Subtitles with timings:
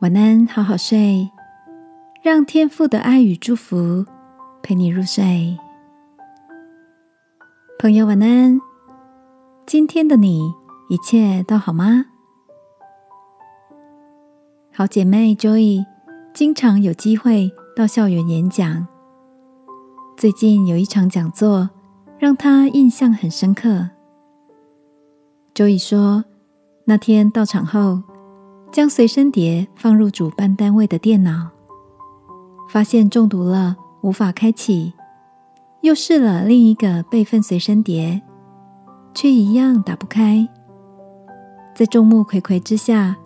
[0.00, 1.28] 晚安，好好睡，
[2.22, 4.06] 让天父的爱与祝福
[4.62, 5.58] 陪你入睡。
[7.80, 8.60] 朋友，晚安。
[9.66, 10.54] 今天的你
[10.88, 12.04] 一切都好吗？
[14.72, 15.84] 好姐妹 Joy
[16.32, 18.86] 经常有机会到校园演讲，
[20.16, 21.70] 最近有一场讲座
[22.20, 23.88] 让她印象很深刻。
[25.56, 26.24] Joy 说，
[26.84, 28.00] 那天到场后。
[28.70, 31.48] 将随身碟放入主办单位的电脑，
[32.68, 34.92] 发现中毒了，无法开启。
[35.80, 38.20] 又试了另一个备份随身碟，
[39.14, 40.46] 却一样打不开。
[41.74, 43.16] 在众目睽睽之下，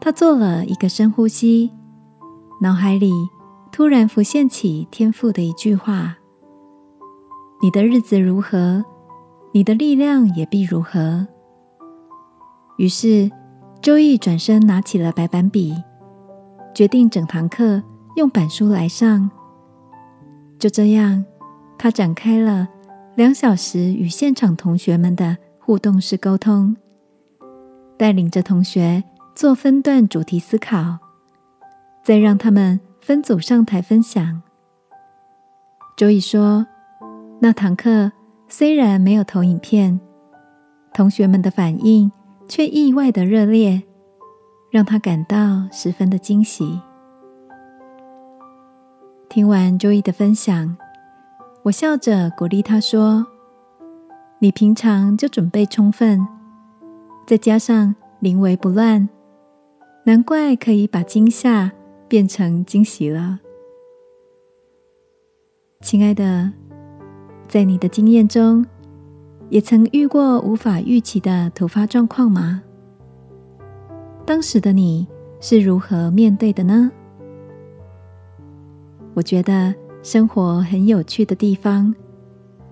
[0.00, 1.70] 他做了一个深呼吸，
[2.60, 3.12] 脑海里
[3.70, 6.16] 突然浮现起天父的一句话
[7.60, 8.84] ：“你的日子如何，
[9.52, 11.26] 你的力量也必如何。”
[12.78, 13.30] 于是。
[13.82, 15.74] 周易转身拿起了白板笔，
[16.74, 17.82] 决定整堂课
[18.14, 19.30] 用板书来上。
[20.58, 21.24] 就这样，
[21.78, 22.68] 他展开了
[23.14, 26.76] 两小时与现场同学们的互动式沟通，
[27.96, 29.02] 带领着同学
[29.34, 30.98] 做分段主题思考，
[32.04, 34.42] 再让他们分组上台分享。
[35.96, 36.66] 周易说
[37.40, 38.12] ：“那堂课
[38.46, 39.98] 虽然没有投影片，
[40.92, 42.12] 同学们的反应。”
[42.50, 43.80] 却意外的热烈，
[44.72, 46.80] 让他感到十分的惊喜。
[49.28, 50.76] 听完周易的分享，
[51.62, 53.24] 我笑着鼓励他说
[54.42, 56.26] ：“你平常就准备充分，
[57.24, 59.08] 再加上临危不乱，
[60.02, 61.70] 难怪可以把惊吓
[62.08, 63.38] 变成惊喜了。”
[65.82, 66.50] 亲爱的，
[67.46, 68.66] 在你的经验中。
[69.50, 72.62] 也曾遇过无法预期的突发状况吗？
[74.24, 75.06] 当时的你
[75.40, 76.90] 是如何面对的呢？
[79.12, 79.74] 我觉得
[80.04, 81.92] 生活很有趣的地方，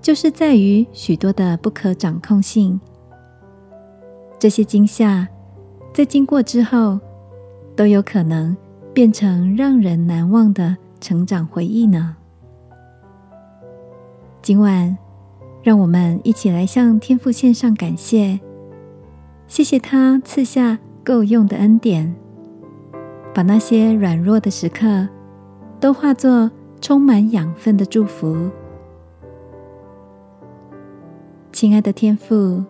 [0.00, 2.80] 就是在于许多的不可掌控性。
[4.38, 5.28] 这些惊吓
[5.92, 6.98] 在经过之后，
[7.76, 8.56] 都有可能
[8.94, 12.16] 变成让人难忘的成长回忆呢。
[14.40, 15.01] 今晚。
[15.62, 18.40] 让我们一起来向天父献上感谢，
[19.46, 22.14] 谢谢他赐下够用的恩典，
[23.32, 25.06] 把那些软弱的时刻
[25.78, 28.50] 都化作充满养分的祝福。
[31.52, 32.64] 亲爱的天父，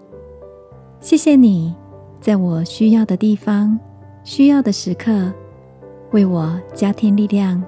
[1.00, 1.74] 谢谢你
[2.20, 3.78] 在我需要的地方、
[4.22, 5.32] 需要的时刻，
[6.10, 7.62] 为我加添力量，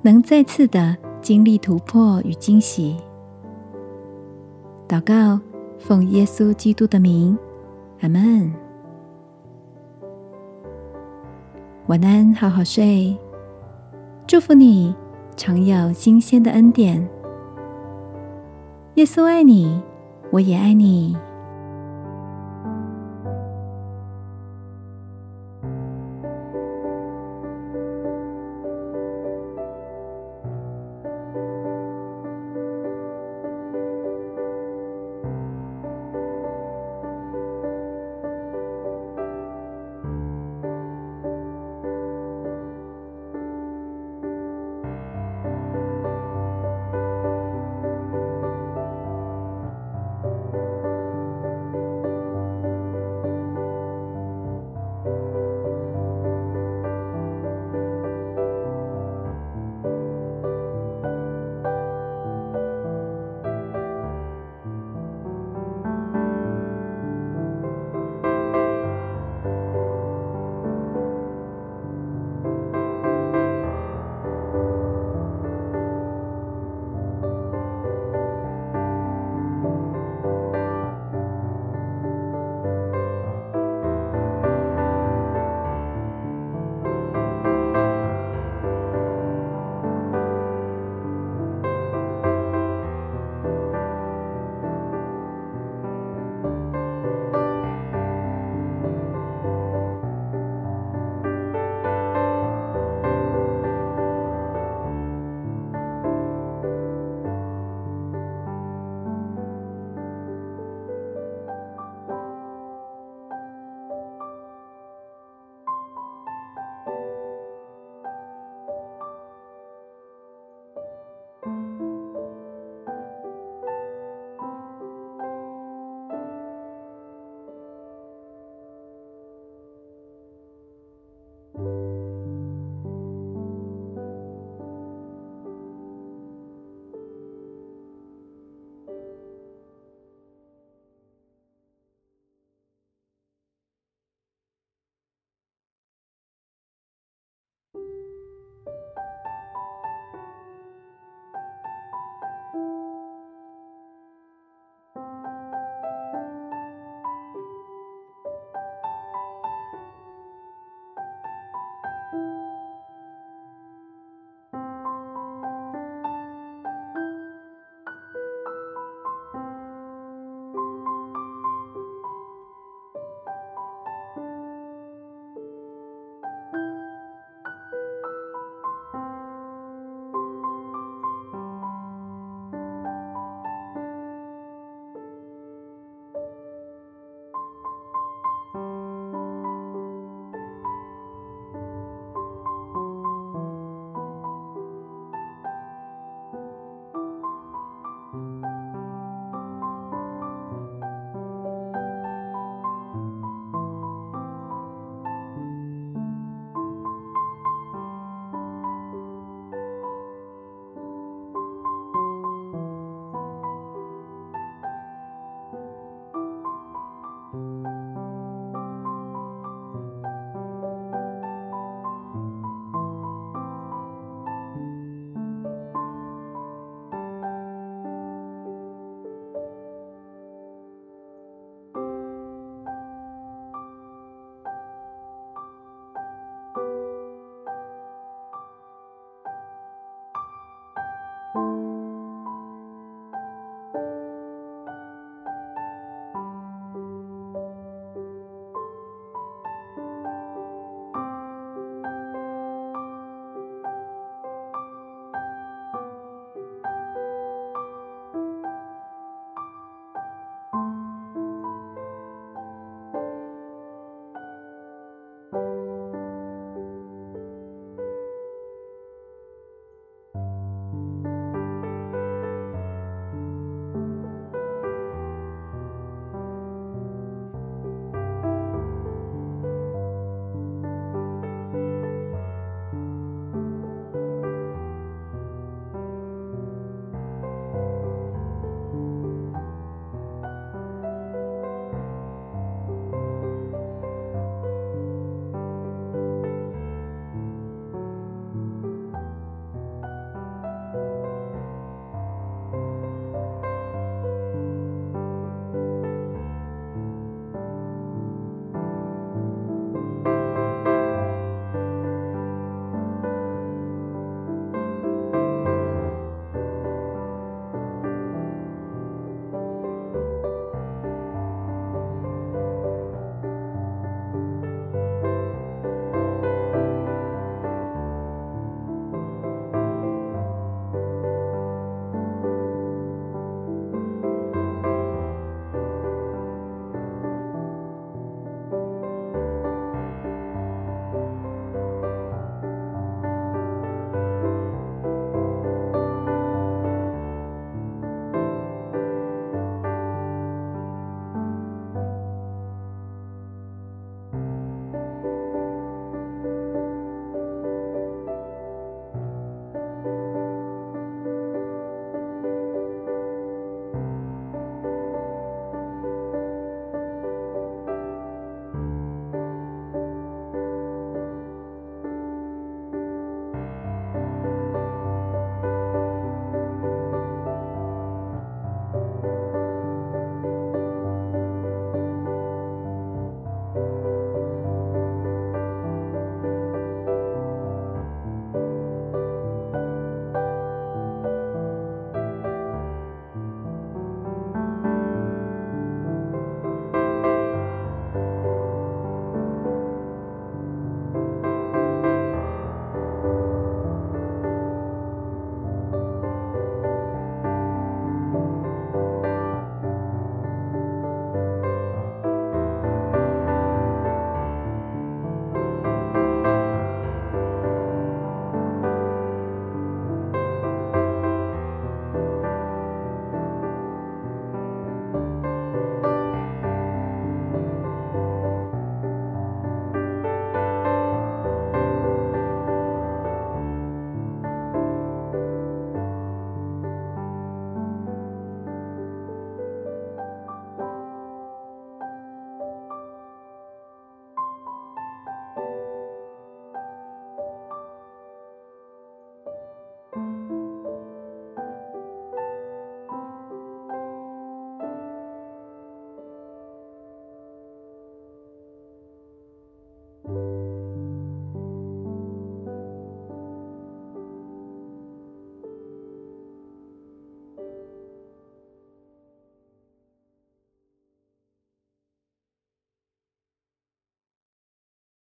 [0.00, 2.96] 能再次的经历突破与惊喜。
[4.86, 5.40] 祷告，
[5.78, 7.36] 奉耶稣基督的名，
[8.00, 8.52] 阿门。
[11.86, 13.16] 晚安，好好睡。
[14.26, 14.94] 祝福你，
[15.36, 17.06] 常有新鲜的恩典。
[18.94, 19.82] 耶稣爱你，
[20.30, 21.16] 我也爱你。